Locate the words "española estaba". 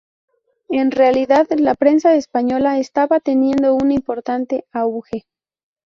2.15-3.19